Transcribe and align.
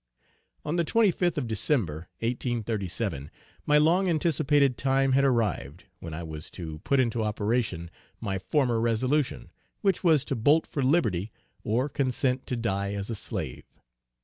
On 0.65 0.77
the 0.77 0.83
twenty 0.83 1.11
fifth 1.11 1.37
of 1.37 1.45
December, 1.47 2.07
1837, 2.21 3.29
my 3.67 3.77
long 3.77 4.09
anticipated 4.09 4.75
time 4.75 5.11
had 5.11 5.23
arrived 5.23 5.83
when 5.99 6.11
I 6.11 6.23
was 6.23 6.49
to 6.57 6.79
put 6.79 6.99
into 6.99 7.21
operation 7.23 7.91
my 8.19 8.39
former 8.39 8.81
resolution, 8.81 9.51
which 9.81 10.03
was 10.03 10.25
to 10.25 10.35
bolt 10.35 10.65
for 10.65 10.81
Liberty 10.83 11.31
or 11.63 11.87
consent 11.87 12.47
to 12.47 12.57
die 12.57 12.87
a 12.87 13.03
Slave. 13.03 13.67